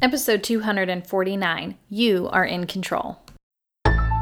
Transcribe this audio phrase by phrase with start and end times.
[0.00, 3.18] Episode 249 You Are in Control.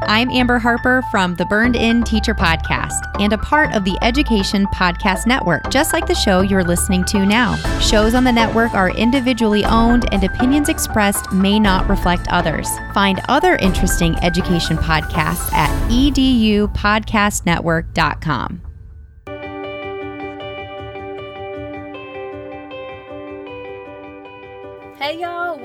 [0.09, 4.65] I'm Amber Harper from the Burned In Teacher Podcast and a part of the Education
[4.67, 7.55] Podcast Network, just like the show you're listening to now.
[7.79, 12.69] Shows on the network are individually owned and opinions expressed may not reflect others.
[12.93, 18.61] Find other interesting education podcasts at edupodcastnetwork.com.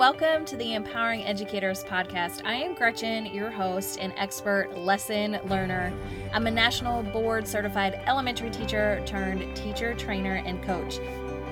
[0.02, 2.44] welcome to the Empowering Educators Podcast.
[2.44, 5.92] I am Gretchen, your host and expert lesson learner.
[6.32, 10.98] I'm a national board certified elementary teacher turned teacher, trainer, and coach.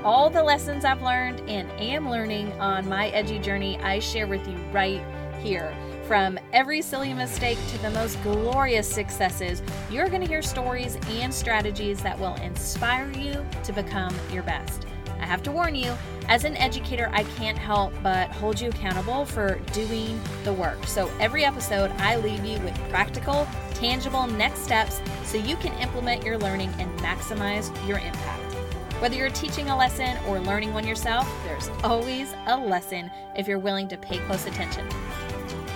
[0.02, 4.44] All the lessons I've learned and am learning on my edgy journey, I share with
[4.48, 5.00] you right
[5.40, 5.72] here.
[6.08, 11.32] From every silly mistake to the most glorious successes, you're going to hear stories and
[11.32, 14.86] strategies that will inspire you to become your best.
[15.20, 15.94] I have to warn you,
[16.28, 20.86] as an educator, I can't help but hold you accountable for doing the work.
[20.86, 26.24] So every episode, I leave you with practical, tangible next steps so you can implement
[26.24, 28.54] your learning and maximize your impact.
[29.00, 33.58] Whether you're teaching a lesson or learning one yourself, there's always a lesson if you're
[33.58, 34.86] willing to pay close attention.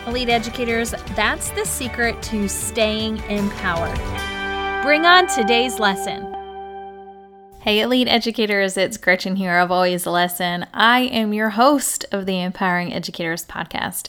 [0.07, 3.99] Elite educators, that's the secret to staying empowered.
[4.85, 6.34] Bring on today's lesson.
[7.65, 10.67] Hey, elite educators, it's Gretchen here of Always a Lesson.
[10.75, 14.09] I am your host of the Empowering Educators podcast.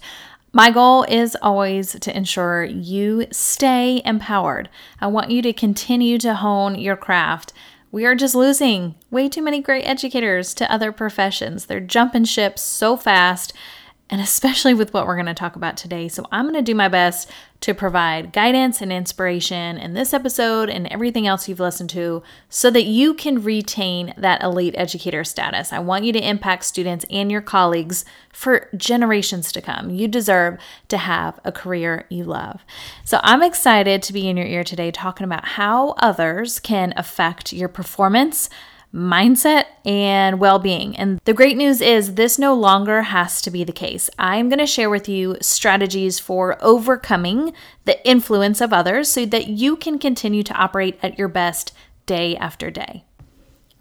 [0.51, 4.67] My goal is always to ensure you stay empowered.
[4.99, 7.53] I want you to continue to hone your craft.
[7.93, 11.67] We are just losing way too many great educators to other professions.
[11.67, 13.53] They're jumping ships so fast
[14.09, 16.07] and especially with what we're going to talk about today.
[16.07, 20.69] So, I'm going to do my best to provide guidance and inspiration in this episode
[20.69, 25.73] and everything else you've listened to so that you can retain that elite educator status.
[25.73, 29.89] I want you to impact students and your colleagues for generations to come.
[29.89, 30.59] You deserve
[30.89, 32.63] to have a career you love.
[33.03, 37.53] So, I'm excited to be in your ear today talking about how others can affect
[37.53, 38.49] your performance
[38.95, 40.95] mindset and well being.
[40.95, 44.09] And the great news is this no longer has to be the case.
[44.17, 49.47] I'm going to share with you strategies for overcoming the influence of others so that
[49.47, 51.73] you can continue to operate at your best
[52.05, 53.03] day after day.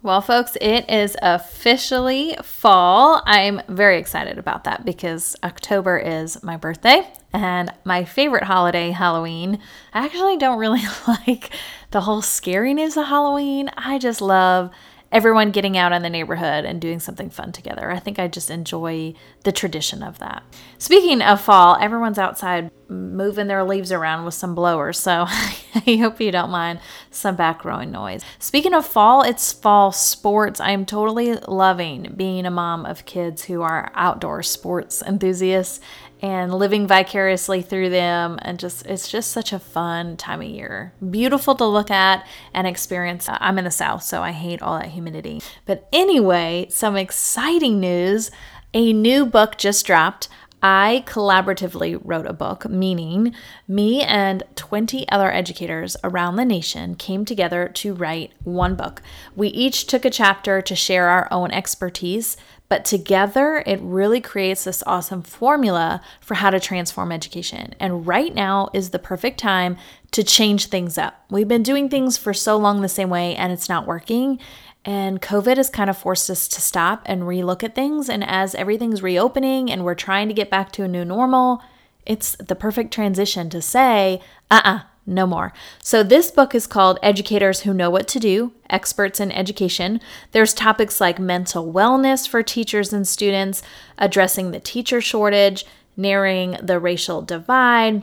[0.04, 3.22] Well, folks, it is officially fall.
[3.24, 9.60] I'm very excited about that because October is my birthday and my favorite holiday, Halloween.
[9.94, 11.50] I actually don't really like
[11.90, 13.70] the whole scariness of Halloween.
[13.78, 14.70] I just love
[15.14, 17.92] everyone getting out in the neighborhood and doing something fun together.
[17.92, 19.14] I think I just enjoy
[19.44, 20.42] the tradition of that.
[20.76, 26.20] Speaking of fall, everyone's outside moving their leaves around with some blowers, so I hope
[26.20, 26.80] you don't mind
[27.10, 28.24] some background noise.
[28.38, 30.60] Speaking of fall, it's fall sports.
[30.60, 35.80] I'm totally loving being a mom of kids who are outdoor sports enthusiasts
[36.24, 40.94] and living vicariously through them and just it's just such a fun time of year
[41.10, 44.88] beautiful to look at and experience i'm in the south so i hate all that
[44.88, 48.30] humidity but anyway some exciting news
[48.72, 50.28] a new book just dropped
[50.66, 53.34] I collaboratively wrote a book, meaning
[53.68, 59.02] me and 20 other educators around the nation came together to write one book.
[59.36, 62.38] We each took a chapter to share our own expertise,
[62.70, 67.74] but together it really creates this awesome formula for how to transform education.
[67.78, 69.76] And right now is the perfect time
[70.12, 71.26] to change things up.
[71.28, 74.40] We've been doing things for so long the same way and it's not working.
[74.84, 78.08] And COVID has kind of forced us to stop and relook at things.
[78.10, 81.62] And as everything's reopening and we're trying to get back to a new normal,
[82.04, 85.52] it's the perfect transition to say, uh uh-uh, uh no more.
[85.82, 90.00] So, this book is called Educators Who Know What to Do Experts in Education.
[90.32, 93.62] There's topics like mental wellness for teachers and students,
[93.98, 98.02] addressing the teacher shortage, narrowing the racial divide,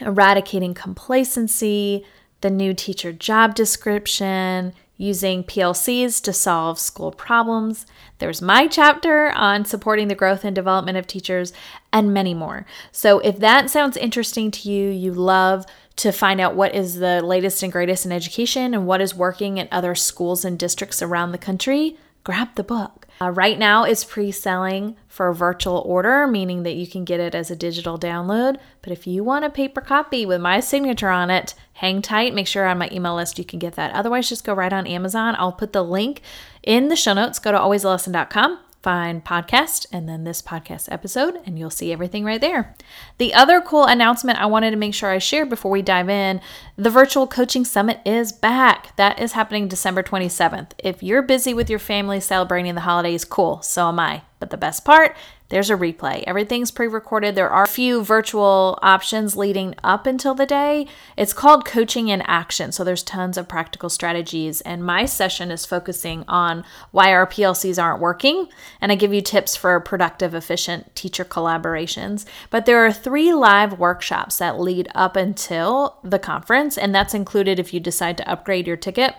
[0.00, 2.06] eradicating complacency,
[2.40, 7.86] the new teacher job description, using PLCs to solve school problems.
[8.18, 11.54] There's my chapter on supporting the growth and development of teachers,
[11.90, 12.66] and many more.
[12.92, 15.64] So, if that sounds interesting to you, you love
[15.96, 19.58] to find out what is the latest and greatest in education and what is working
[19.58, 22.99] at other schools and districts around the country, grab the book.
[23.22, 27.34] Uh, right now, it's pre selling for virtual order, meaning that you can get it
[27.34, 28.56] as a digital download.
[28.80, 32.32] But if you want a paper copy with my signature on it, hang tight.
[32.32, 33.92] Make sure on my email list you can get that.
[33.92, 35.36] Otherwise, just go right on Amazon.
[35.38, 36.22] I'll put the link
[36.62, 37.38] in the show notes.
[37.38, 42.40] Go to alwaysalesson.com find podcast and then this podcast episode, and you'll see everything right
[42.40, 42.74] there.
[43.18, 46.40] The other cool announcement I wanted to make sure I shared before we dive in
[46.80, 48.96] the virtual coaching summit is back.
[48.96, 50.70] That is happening December 27th.
[50.78, 54.22] If you're busy with your family celebrating the holidays, cool, so am I.
[54.38, 55.14] But the best part,
[55.50, 56.24] there's a replay.
[56.26, 57.34] Everything's pre recorded.
[57.34, 60.86] There are a few virtual options leading up until the day.
[61.16, 62.72] It's called Coaching in Action.
[62.72, 64.60] So there's tons of practical strategies.
[64.62, 68.48] And my session is focusing on why our PLCs aren't working.
[68.80, 72.24] And I give you tips for productive, efficient teacher collaborations.
[72.48, 76.69] But there are three live workshops that lead up until the conference.
[76.78, 79.14] And that's included if you decide to upgrade your ticket.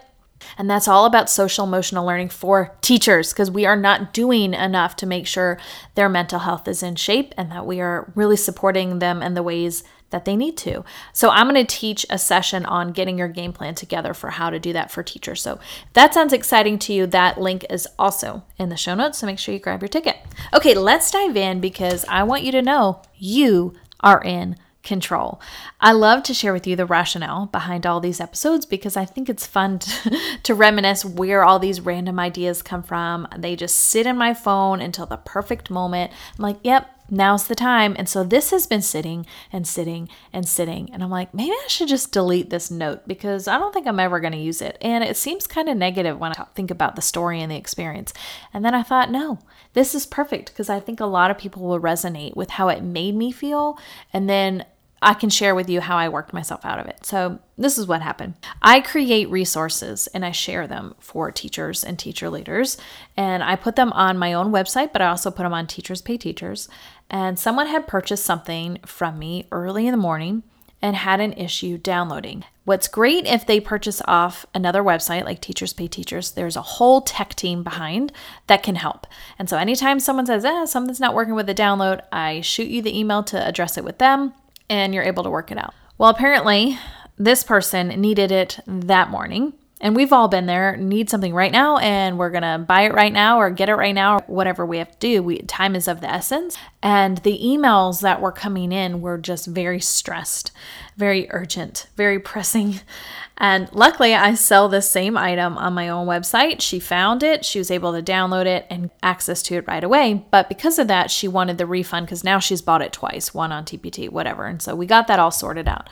[0.57, 4.95] And that's all about social emotional learning for teachers because we are not doing enough
[4.97, 5.59] to make sure
[5.95, 9.43] their mental health is in shape and that we are really supporting them in the
[9.43, 10.83] ways that they need to.
[11.13, 14.49] So, I'm going to teach a session on getting your game plan together for how
[14.49, 15.41] to do that for teachers.
[15.41, 15.53] So,
[15.87, 19.19] if that sounds exciting to you, that link is also in the show notes.
[19.19, 20.17] So, make sure you grab your ticket.
[20.53, 25.39] Okay, let's dive in because I want you to know you are in control.
[25.79, 29.29] I love to share with you the rationale behind all these episodes because I think
[29.29, 33.27] it's fun to, to, reminisce where all these random ideas come from.
[33.37, 36.11] They just sit in my phone until the perfect moment.
[36.37, 37.93] I'm like, yep, now's the time.
[37.97, 40.89] And so this has been sitting and sitting and sitting.
[40.93, 43.99] And I'm like, maybe I should just delete this note because I don't think I'm
[43.99, 44.77] ever going to use it.
[44.81, 48.13] And it seems kind of negative when I think about the story and the experience.
[48.53, 49.39] And then I thought, no,
[49.73, 52.81] this is perfect because I think a lot of people will resonate with how it
[52.81, 53.77] made me feel.
[54.13, 54.65] And then
[55.01, 57.05] I can share with you how I worked myself out of it.
[57.05, 58.35] So, this is what happened.
[58.61, 62.77] I create resources and I share them for teachers and teacher leaders.
[63.15, 66.01] And I put them on my own website, but I also put them on Teachers
[66.01, 66.69] Pay Teachers.
[67.09, 70.43] And someone had purchased something from me early in the morning
[70.81, 72.43] and had an issue downloading.
[72.63, 77.01] What's great if they purchase off another website like Teachers Pay Teachers, there's a whole
[77.01, 78.11] tech team behind
[78.47, 79.05] that can help.
[79.37, 82.81] And so anytime someone says, eh, something's not working with the download, I shoot you
[82.81, 84.33] the email to address it with them
[84.71, 85.73] and you're able to work it out.
[85.97, 86.79] Well, apparently,
[87.17, 89.53] this person needed it that morning.
[89.81, 93.11] And we've all been there, need something right now, and we're gonna buy it right
[93.11, 95.23] now or get it right now, or whatever we have to do.
[95.23, 96.55] We, time is of the essence.
[96.83, 100.51] And the emails that were coming in were just very stressed,
[100.97, 102.79] very urgent, very pressing.
[103.37, 106.61] And luckily, I sell this same item on my own website.
[106.61, 110.23] She found it, she was able to download it and access to it right away.
[110.29, 113.51] But because of that, she wanted the refund because now she's bought it twice, one
[113.51, 114.45] on TPT, whatever.
[114.45, 115.89] And so we got that all sorted out.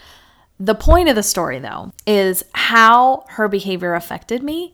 [0.60, 4.74] The point of the story, though, is how her behavior affected me.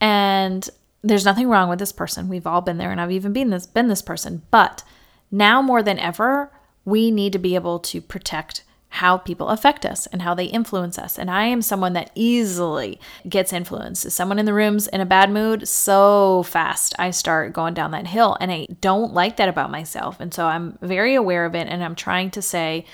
[0.00, 0.68] And
[1.02, 2.28] there's nothing wrong with this person.
[2.28, 4.42] We've all been there, and I've even been this been this person.
[4.50, 4.84] But
[5.30, 6.52] now more than ever,
[6.84, 10.98] we need to be able to protect how people affect us and how they influence
[10.98, 11.18] us.
[11.18, 12.98] And I am someone that easily
[13.28, 14.06] gets influenced.
[14.06, 17.90] If someone in the room's in a bad mood, so fast I start going down
[17.90, 18.36] that hill.
[18.40, 20.18] And I don't like that about myself.
[20.20, 21.68] And so I'm very aware of it.
[21.68, 22.86] And I'm trying to say,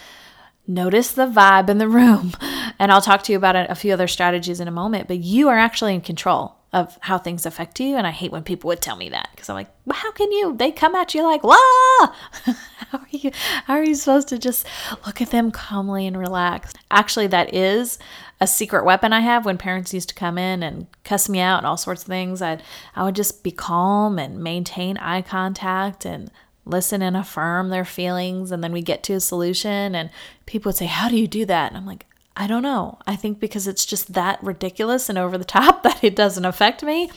[0.66, 2.32] notice the vibe in the room.
[2.76, 5.48] And I'll talk to you about a, few other strategies in a moment, but you
[5.48, 7.94] are actually in control of how things affect you.
[7.96, 10.32] And I hate when people would tell me that because I'm like, well, how can
[10.32, 10.56] you?
[10.56, 11.54] They come at you like, wah!
[12.44, 13.30] how are you?
[13.66, 14.66] How are you supposed to just
[15.06, 16.72] look at them calmly and relax?
[16.90, 18.00] Actually, that is
[18.40, 19.46] a secret weapon I have.
[19.46, 22.42] When parents used to come in and cuss me out and all sorts of things,
[22.42, 22.62] I'd
[22.96, 26.28] I would just be calm and maintain eye contact and
[26.64, 30.10] listen and affirm their feelings and then we get to a solution and
[30.46, 32.06] people would say how do you do that and i'm like
[32.36, 32.98] I don't know.
[33.06, 36.82] I think because it's just that ridiculous and over the top that it doesn't affect
[36.82, 37.10] me.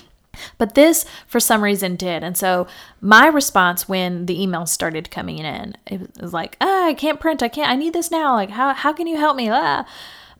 [0.60, 2.24] But this, for some reason, did.
[2.24, 2.68] And so
[3.02, 7.42] my response when the emails started coming in, it was like, ah, I can't print.
[7.42, 7.72] I can't.
[7.72, 8.36] I need this now.
[8.36, 9.50] Like, how, how can you help me?
[9.50, 9.88] Ah.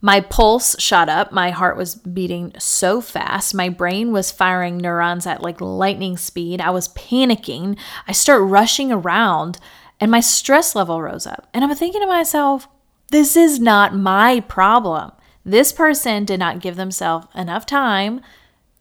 [0.02, 1.32] My pulse shot up.
[1.32, 3.56] My heart was beating so fast.
[3.56, 6.62] My brain was firing neurons at like lightning speed.
[6.62, 7.78] I was panicking.
[8.08, 9.60] I start rushing around
[10.00, 11.48] and my stress level rose up.
[11.54, 12.68] And I'm thinking to myself,
[13.10, 15.12] this is not my problem.
[15.44, 18.22] This person did not give themselves enough time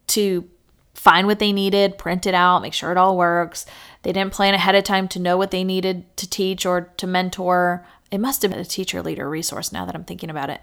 [0.09, 0.49] to
[0.95, 3.67] find what they needed, print it out, make sure it all works.
[4.03, 7.07] They didn't plan ahead of time to know what they needed to teach or to
[7.07, 7.87] mentor.
[8.11, 10.61] It must have been a teacher leader resource now that I'm thinking about it.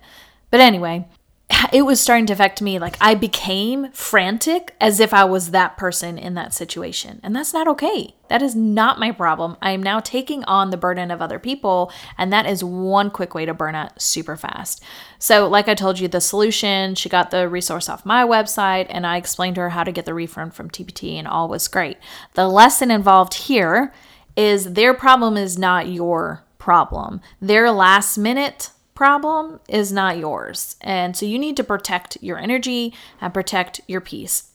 [0.53, 1.07] But anyway,
[1.73, 2.77] it was starting to affect me.
[2.77, 7.19] Like I became frantic as if I was that person in that situation.
[7.23, 8.13] And that's not okay.
[8.27, 9.57] That is not my problem.
[9.63, 11.91] I am now taking on the burden of other people.
[12.19, 14.83] And that is one quick way to burn out super fast.
[15.17, 19.07] So, like I told you, the solution, she got the resource off my website and
[19.07, 21.97] I explained to her how to get the refund from TPT and all was great.
[22.35, 23.91] The lesson involved here
[24.37, 27.21] is their problem is not your problem.
[27.41, 30.75] Their last minute problem is not yours.
[30.81, 34.51] And so you need to protect your energy and protect your peace.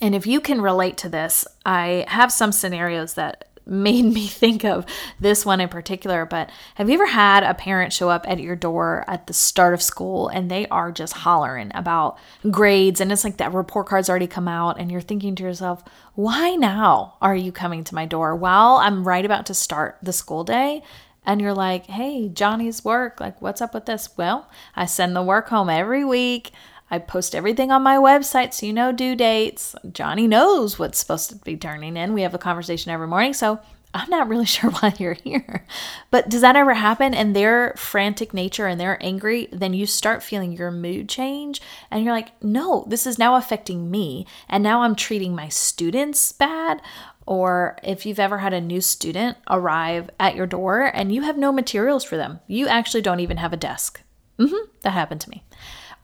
[0.00, 4.64] And if you can relate to this, I have some scenarios that made me think
[4.64, 4.84] of
[5.20, 6.26] this one in particular.
[6.26, 9.72] But have you ever had a parent show up at your door at the start
[9.72, 12.18] of school and they are just hollering about
[12.50, 13.00] grades?
[13.00, 15.84] And it's like that report card's already come out, and you're thinking to yourself,
[16.14, 20.12] why now are you coming to my door while I'm right about to start the
[20.12, 20.82] school day?
[21.24, 24.08] And you're like, hey, Johnny's work, like, what's up with this?
[24.16, 26.52] Well, I send the work home every week.
[26.90, 29.74] I post everything on my website so you know due dates.
[29.92, 32.12] Johnny knows what's supposed to be turning in.
[32.12, 33.32] We have a conversation every morning.
[33.32, 33.60] So
[33.94, 35.66] I'm not really sure why you're here.
[36.10, 37.14] But does that ever happen?
[37.14, 41.60] And their frantic nature and they're angry, then you start feeling your mood change.
[41.90, 44.26] And you're like, no, this is now affecting me.
[44.48, 46.80] And now I'm treating my students bad.
[47.26, 51.38] Or if you've ever had a new student arrive at your door and you have
[51.38, 54.02] no materials for them, you actually don't even have a desk.
[54.38, 55.44] Mm-hmm, that happened to me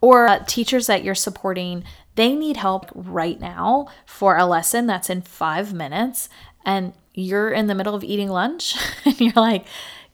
[0.00, 1.84] or uh, teachers that you're supporting,
[2.14, 6.28] they need help right now for a lesson that's in five minutes,
[6.64, 9.66] and you're in the middle of eating lunch, and you're like,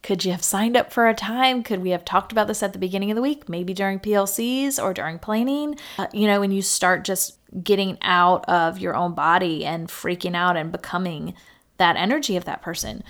[0.02, 1.62] could you have signed up for a time?
[1.62, 4.82] Could we have talked about this at the beginning of the week, maybe during PLCs
[4.82, 5.78] or during planning?
[5.98, 10.34] Uh, you know, when you start just getting out of your own body and freaking
[10.34, 11.34] out and becoming
[11.78, 13.02] that energy of that person.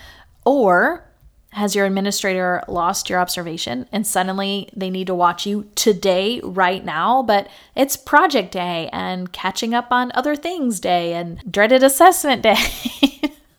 [0.45, 1.05] Or
[1.53, 6.85] has your administrator lost your observation and suddenly they need to watch you today, right
[6.85, 7.23] now?
[7.23, 12.57] But it's project day and catching up on other things day and dreaded assessment day.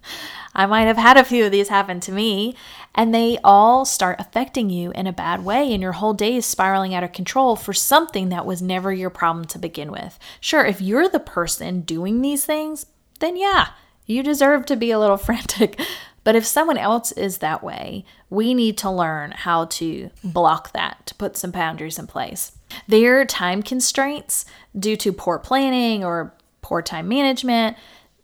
[0.58, 2.56] I might have had a few of these happen to me,
[2.92, 6.46] and they all start affecting you in a bad way, and your whole day is
[6.46, 10.18] spiraling out of control for something that was never your problem to begin with.
[10.40, 12.86] Sure, if you're the person doing these things,
[13.20, 13.68] then yeah,
[14.04, 15.80] you deserve to be a little frantic.
[16.24, 21.06] But if someone else is that way, we need to learn how to block that,
[21.06, 22.50] to put some boundaries in place.
[22.88, 24.44] Their time constraints
[24.76, 27.76] due to poor planning or poor time management,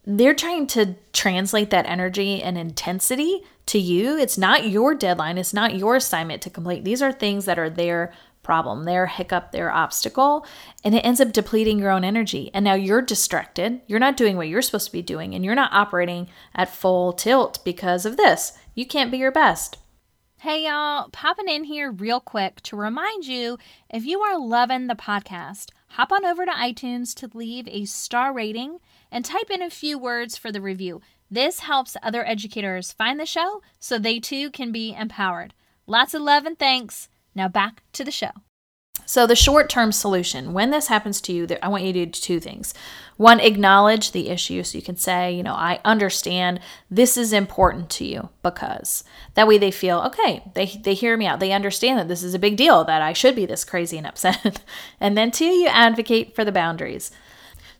[0.06, 4.18] they're trying to translate that energy and intensity to you.
[4.18, 6.84] It's not your deadline, it's not your assignment to complete.
[6.84, 10.46] These are things that are their problem, their hiccup, their obstacle,
[10.84, 12.50] and it ends up depleting your own energy.
[12.52, 13.80] And now you're distracted.
[13.86, 17.12] You're not doing what you're supposed to be doing, and you're not operating at full
[17.12, 18.52] tilt because of this.
[18.74, 19.78] You can't be your best.
[20.40, 23.56] Hey, y'all, popping in here real quick to remind you
[23.88, 28.30] if you are loving the podcast, hop on over to iTunes to leave a star
[28.30, 28.78] rating
[29.14, 31.00] and type in a few words for the review.
[31.30, 35.54] This helps other educators find the show so they too can be empowered.
[35.86, 37.08] Lots of love and thanks.
[37.32, 38.32] Now back to the show.
[39.06, 42.10] So, the short term solution, when this happens to you, I want you to do
[42.10, 42.72] two things.
[43.16, 44.62] One, acknowledge the issue.
[44.62, 46.58] So, you can say, you know, I understand
[46.90, 49.04] this is important to you because
[49.34, 51.38] that way they feel, okay, they, they hear me out.
[51.38, 54.06] They understand that this is a big deal, that I should be this crazy and
[54.06, 54.62] upset.
[55.00, 57.10] and then, two, you advocate for the boundaries.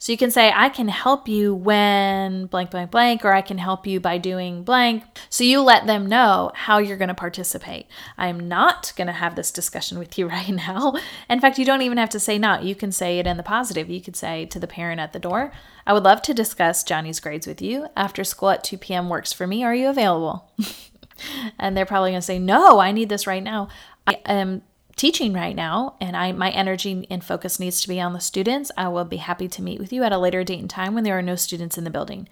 [0.04, 3.56] So you can say, I can help you when blank, blank, blank, or I can
[3.56, 5.02] help you by doing blank.
[5.30, 7.86] So you let them know how you're going to participate.
[8.18, 10.92] I'm not going to have this discussion with you right now.
[11.30, 12.64] In fact, you don't even have to say not.
[12.64, 13.88] You can say it in the positive.
[13.88, 15.52] You could say to the parent at the door,
[15.86, 17.86] I would love to discuss Johnny's grades with you.
[17.96, 19.08] After school at 2 p.m.
[19.08, 19.64] works for me.
[19.64, 20.52] Are you available?
[21.58, 23.68] and they're probably going to say, No, I need this right now.
[24.06, 24.60] I am
[24.96, 28.70] teaching right now and I my energy and focus needs to be on the students,
[28.76, 31.04] I will be happy to meet with you at a later date and time when
[31.04, 32.28] there are no students in the building.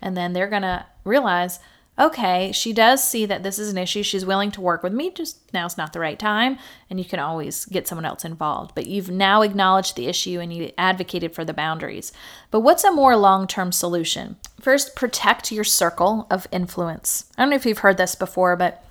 [0.00, 1.58] And then they're going to realize,
[1.98, 4.02] okay, she does see that this is an issue.
[4.02, 5.10] She's willing to work with me.
[5.10, 6.58] Just now's not the right time.
[6.90, 8.74] And you can always get someone else involved.
[8.74, 12.12] But you've now acknowledged the issue and you advocated for the boundaries.
[12.50, 14.36] But what's a more long term solution?
[14.60, 17.30] First, protect your circle of influence.
[17.38, 18.84] I don't know if you've heard this before, but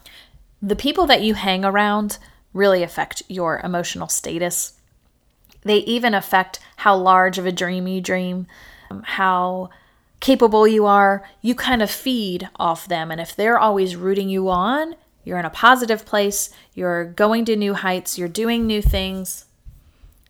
[0.62, 2.18] the people that you hang around
[2.56, 4.74] really affect your emotional status.
[5.62, 8.48] They even affect how large of a dream you dream,
[8.90, 9.70] um, how
[10.22, 11.28] capable you are.
[11.42, 13.12] You kind of feed off them.
[13.12, 17.56] And if they're always rooting you on, you're in a positive place, you're going to
[17.56, 19.46] new heights, you're doing new things.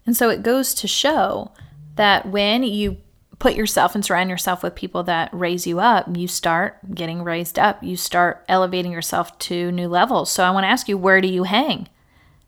[0.05, 1.51] And so it goes to show
[1.96, 2.98] that when you
[3.38, 7.60] put yourself and surround yourself with people that raise you up, you start getting raised
[7.60, 7.84] up.
[7.84, 10.32] You start elevating yourself to new levels.
[10.32, 11.89] So I want to ask you, where do you hang?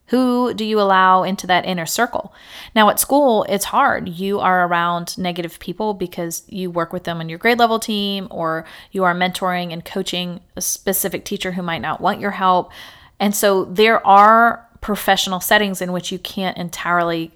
[0.07, 2.33] Who do you allow into that inner circle?
[2.73, 4.07] Now, at school, it's hard.
[4.07, 8.27] You are around negative people because you work with them on your grade level team,
[8.31, 12.71] or you are mentoring and coaching a specific teacher who might not want your help.
[13.19, 17.31] And so, there are professional settings in which you can't entirely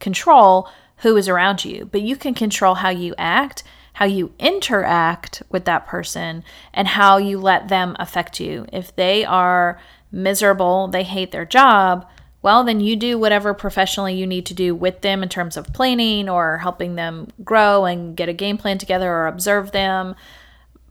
[0.00, 3.62] control who is around you, but you can control how you act,
[3.94, 6.42] how you interact with that person,
[6.74, 8.66] and how you let them affect you.
[8.72, 9.80] If they are
[10.12, 12.06] miserable, they hate their job,
[12.42, 15.72] well, then you do whatever professionally you need to do with them in terms of
[15.74, 20.14] planning or helping them grow and get a game plan together or observe them.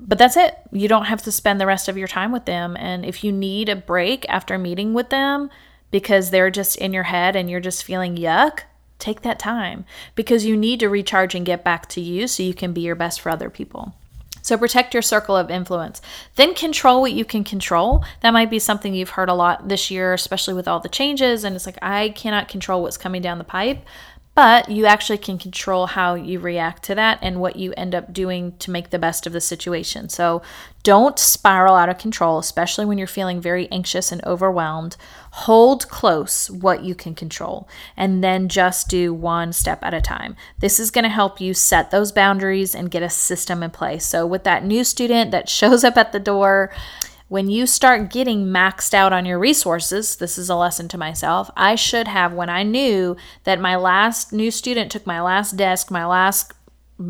[0.02, 0.56] but that's it.
[0.72, 2.78] You don't have to spend the rest of your time with them.
[2.78, 5.50] And if you need a break after meeting with them
[5.92, 8.62] because they're just in your head and you're just feeling yuck,
[8.98, 9.86] take that time
[10.16, 12.96] because you need to recharge and get back to you so you can be your
[12.96, 13.94] best for other people.
[14.41, 16.01] So protect your circle of influence.
[16.36, 18.03] Then control what you can control.
[18.22, 21.43] That might be something you've heard a lot this year, especially with all the changes.
[21.43, 23.86] And it's like, I cannot control what's coming down the pipe
[24.39, 28.13] but you actually can control how you react to that and what you end up
[28.13, 30.08] doing to make the best of the situation.
[30.08, 30.41] So
[30.81, 34.96] don't spiral out of control, especially when you're feeling very anxious and overwhelmed.
[35.31, 37.67] Hold close what you can control
[37.98, 40.38] and then just do one step at a time.
[40.60, 44.05] This is going to help you set those boundaries and get a system in place.
[44.05, 46.72] So, with that new student that shows up at the door,
[47.29, 51.50] when you start getting maxed out on your resources, this is a lesson to myself.
[51.55, 55.91] I should have, when I knew that my last new student took my last desk,
[55.91, 56.53] my last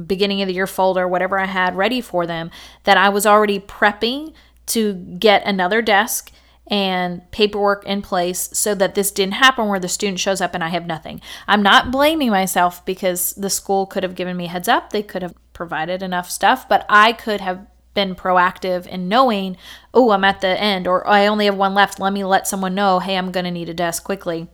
[0.06, 2.52] beginning of the year folder, whatever I had ready for them,
[2.84, 4.34] that I was already prepping
[4.68, 6.32] to get another desk
[6.68, 10.64] and paperwork in place so that this didn't happen where the student shows up and
[10.64, 11.22] I have nothing.
[11.48, 15.24] I'm not blaming myself because the school could have given me heads up, they could
[15.24, 19.58] have provided enough stuff, but I could have been proactive in knowing,
[19.94, 22.00] oh, I'm at the end, or I only have one left.
[22.00, 24.48] Let me let someone know, hey, I'm going to need a desk quickly.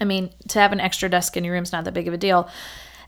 [0.00, 2.14] I mean, to have an extra desk in your room is not that big of
[2.14, 2.48] a deal.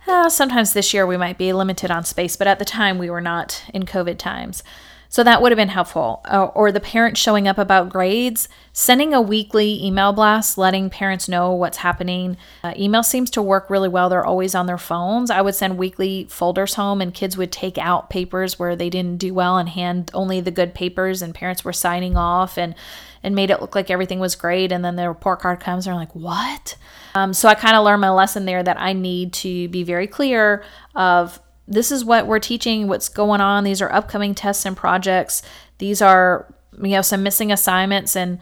[0.06, 3.10] Uh, sometimes this year we might be limited on space, but at the time we
[3.10, 4.62] were not in COVID times.
[5.10, 6.20] So that would have been helpful.
[6.24, 11.28] Uh, or the parent showing up about grades, sending a weekly email blast, letting parents
[11.28, 12.36] know what's happening.
[12.62, 14.08] Uh, email seems to work really well.
[14.08, 15.28] They're always on their phones.
[15.28, 19.16] I would send weekly folders home, and kids would take out papers where they didn't
[19.16, 22.76] do well and hand only the good papers, and parents were signing off and
[23.22, 24.72] and made it look like everything was great.
[24.72, 26.76] And then the report card comes, and they're like, "What?"
[27.16, 30.06] Um, so I kind of learned my lesson there that I need to be very
[30.06, 30.62] clear
[30.94, 33.62] of this is what we're teaching, what's going on.
[33.62, 35.40] These are upcoming tests and projects.
[35.78, 38.16] These are, you know, some missing assignments.
[38.16, 38.40] And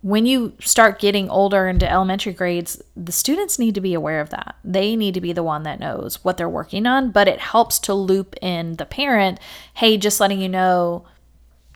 [0.00, 4.30] when you start getting older into elementary grades, the students need to be aware of
[4.30, 4.56] that.
[4.64, 7.78] They need to be the one that knows what they're working on, but it helps
[7.80, 9.38] to loop in the parent.
[9.74, 11.04] Hey, just letting you know,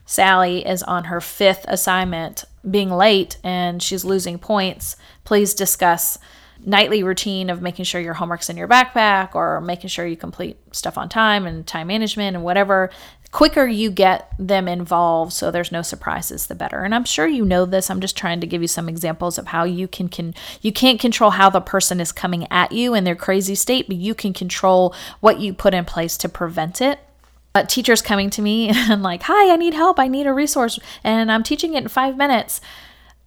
[0.06, 4.96] Sally is on her fifth assignment being late and she's losing points.
[5.24, 6.18] Please discuss
[6.66, 10.56] nightly routine of making sure your homework's in your backpack or making sure you complete
[10.72, 12.90] stuff on time and time management and whatever
[13.30, 16.80] quicker you get them involved so there's no surprises the better.
[16.80, 17.90] And i'm sure you know this.
[17.90, 21.00] I'm just trying to give you some examples of how you can, can you can't
[21.00, 24.32] control how the person is coming at you in their crazy state but you can
[24.32, 27.00] control what you put in place to prevent it.
[27.56, 29.98] Uh, teachers coming to me and like hi i need help.
[29.98, 32.60] I need a resource and i'm teaching it in five minutes.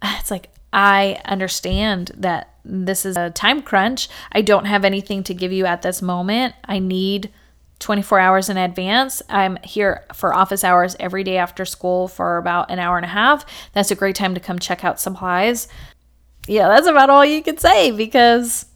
[0.20, 4.08] It's like I understand that this is a time crunch.
[4.30, 6.54] I don't have anything to give you at this moment.
[6.64, 7.30] I need
[7.78, 9.22] 24 hours in advance.
[9.28, 13.08] I'm here for office hours every day after school for about an hour and a
[13.08, 13.44] half.
[13.72, 15.68] That's a great time to come check out supplies.
[16.46, 18.66] Yeah, that's about all you can say because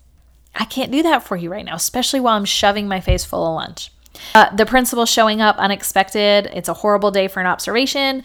[0.54, 3.46] I can't do that for you right now, especially while I'm shoving my face full
[3.46, 3.90] of lunch.
[4.34, 6.50] Uh, the principal showing up unexpected.
[6.52, 8.22] It's a horrible day for an observation.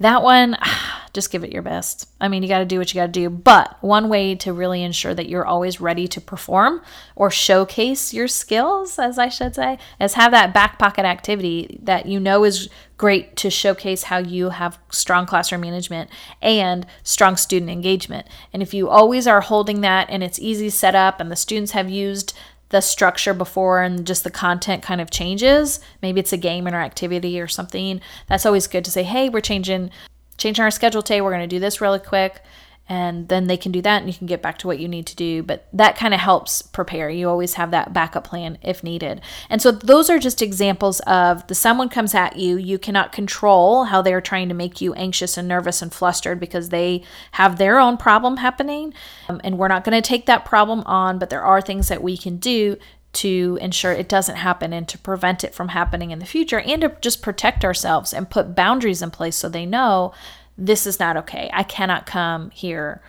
[0.00, 0.56] That one,
[1.12, 2.08] just give it your best.
[2.20, 3.30] I mean, you got to do what you got to do.
[3.30, 6.82] But one way to really ensure that you're always ready to perform
[7.16, 12.06] or showcase your skills, as I should say, is have that back pocket activity that
[12.06, 16.10] you know is great to showcase how you have strong classroom management
[16.42, 18.26] and strong student engagement.
[18.52, 21.72] And if you always are holding that and it's easy set up and the students
[21.72, 22.36] have used
[22.70, 25.80] the structure before and just the content kind of changes.
[26.02, 28.00] Maybe it's a game or activity or something.
[28.26, 29.90] That's always good to say hey we're changing
[30.36, 31.20] changing our schedule today.
[31.20, 32.42] We're going to do this really quick
[32.88, 35.06] and then they can do that and you can get back to what you need
[35.06, 37.10] to do but that kind of helps prepare.
[37.10, 39.20] You always have that backup plan if needed.
[39.50, 43.84] And so those are just examples of the someone comes at you you cannot control
[43.84, 47.78] how they're trying to make you anxious and nervous and flustered because they have their
[47.78, 48.94] own problem happening
[49.28, 52.02] um, and we're not going to take that problem on but there are things that
[52.02, 52.76] we can do
[53.12, 56.82] to ensure it doesn't happen and to prevent it from happening in the future and
[56.82, 60.12] to just protect ourselves and put boundaries in place so they know
[60.58, 61.48] this is not okay.
[61.52, 63.00] I cannot come here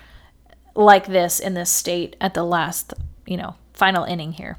[0.76, 2.94] like this in this state at the last,
[3.26, 4.58] you know, final inning here.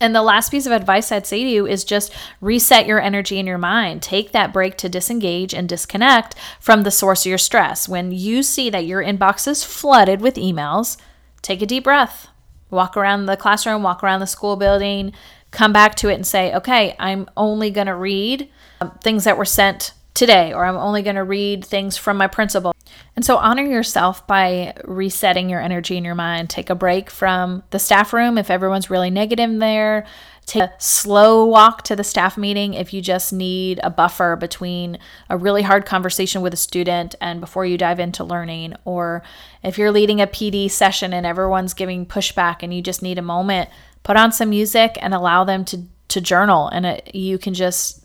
[0.00, 3.38] And the last piece of advice I'd say to you is just reset your energy
[3.38, 4.02] in your mind.
[4.02, 7.88] Take that break to disengage and disconnect from the source of your stress.
[7.88, 10.96] When you see that your inbox is flooded with emails,
[11.40, 12.26] take a deep breath.
[12.68, 15.12] Walk around the classroom, walk around the school building,
[15.52, 19.38] come back to it and say, okay, I'm only going to read um, things that
[19.38, 22.74] were sent today, or I'm only going to read things from my principal.
[23.16, 26.50] And so honor yourself by resetting your energy in your mind.
[26.50, 30.06] Take a break from the staff room if everyone's really negative there.
[30.44, 34.98] take a slow walk to the staff meeting if you just need a buffer between
[35.30, 38.74] a really hard conversation with a student and before you dive into learning.
[38.84, 39.22] Or
[39.62, 43.22] if you're leading a PD session and everyone's giving pushback and you just need a
[43.22, 43.70] moment,
[44.02, 46.68] put on some music and allow them to, to journal.
[46.68, 48.01] And it, you can just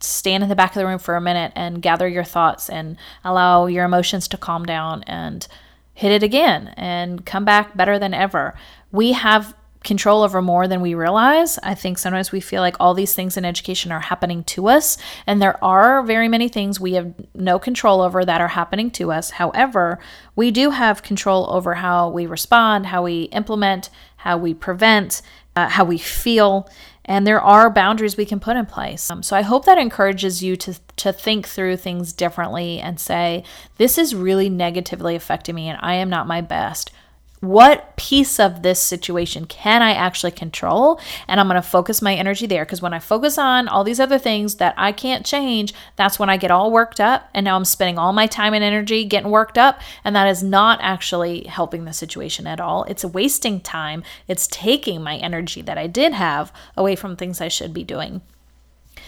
[0.00, 2.96] stand in the back of the room for a minute and gather your thoughts and
[3.24, 5.46] allow your emotions to calm down and
[5.94, 8.54] hit it again and come back better than ever.
[8.92, 9.54] We have
[9.86, 11.58] control over more than we realize.
[11.62, 14.98] I think sometimes we feel like all these things in education are happening to us,
[15.26, 19.12] and there are very many things we have no control over that are happening to
[19.12, 19.30] us.
[19.30, 19.98] However,
[20.34, 25.22] we do have control over how we respond, how we implement, how we prevent,
[25.54, 26.68] uh, how we feel,
[27.06, 29.10] and there are boundaries we can put in place.
[29.10, 33.44] Um, so I hope that encourages you to to think through things differently and say,
[33.78, 36.90] this is really negatively affecting me, and I am not my best
[37.40, 41.00] what piece of this situation can I actually control?
[41.28, 44.00] And I'm going to focus my energy there because when I focus on all these
[44.00, 47.28] other things that I can't change, that's when I get all worked up.
[47.34, 49.80] And now I'm spending all my time and energy getting worked up.
[50.02, 52.84] And that is not actually helping the situation at all.
[52.84, 57.48] It's wasting time, it's taking my energy that I did have away from things I
[57.48, 58.22] should be doing.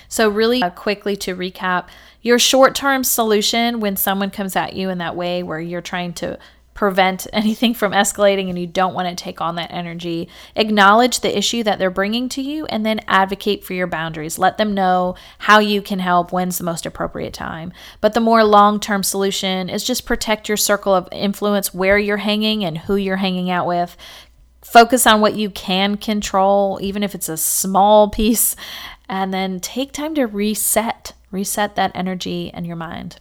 [0.09, 1.88] So, really uh, quickly to recap,
[2.23, 6.14] your short term solution when someone comes at you in that way where you're trying
[6.14, 6.38] to
[6.79, 10.29] prevent anything from escalating and you don't want to take on that energy.
[10.55, 14.38] Acknowledge the issue that they're bringing to you and then advocate for your boundaries.
[14.38, 17.73] Let them know how you can help, when's the most appropriate time.
[18.01, 22.19] But the more long term solution is just protect your circle of influence, where you're
[22.19, 23.97] hanging and who you're hanging out with.
[24.62, 28.55] Focus on what you can control, even if it's a small piece,
[29.09, 33.19] and then take time to reset, reset that energy and your mind.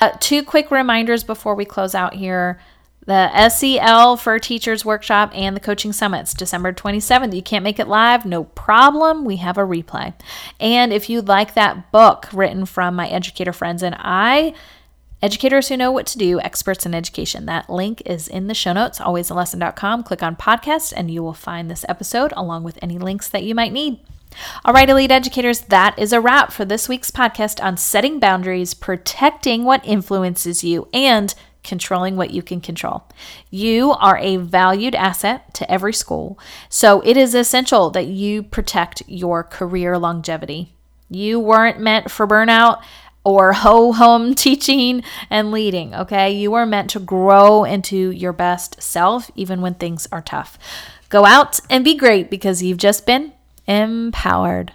[0.00, 2.60] Uh, two quick reminders before we close out here
[3.06, 7.34] the SEL for Teachers Workshop and the Coaching Summits, December 27th.
[7.34, 9.24] You can't make it live, no problem.
[9.24, 10.14] We have a replay.
[10.60, 14.54] And if you'd like that book written from my educator friends and I,
[15.20, 18.72] Educators Who Know What to Do, Experts in Education, that link is in the show
[18.72, 20.02] notes, alwaysalesson.com.
[20.02, 23.54] Click on podcast and you will find this episode along with any links that you
[23.54, 24.00] might need.
[24.64, 28.74] All right, Elite Educators, that is a wrap for this week's podcast on setting boundaries,
[28.74, 33.04] protecting what influences you, and controlling what you can control.
[33.50, 39.02] You are a valued asset to every school, so it is essential that you protect
[39.06, 40.72] your career longevity.
[41.08, 42.82] You weren't meant for burnout
[43.24, 46.32] or ho hum teaching and leading, okay?
[46.32, 50.58] You are meant to grow into your best self even when things are tough.
[51.08, 53.32] Go out and be great because you've just been
[53.66, 54.72] empowered.